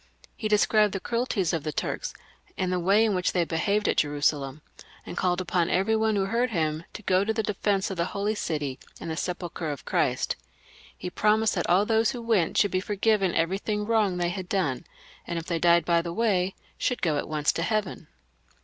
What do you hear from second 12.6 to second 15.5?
be forgiven everything wrong they had done, and if